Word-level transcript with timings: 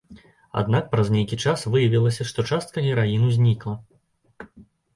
Аднак 0.61 0.87
праз 0.93 1.11
нейкі 1.15 1.39
час 1.51 1.65
выявілася, 1.75 2.27
што 2.31 2.47
частка 2.55 2.87
гераіну 2.89 3.33
знікла. 3.39 3.77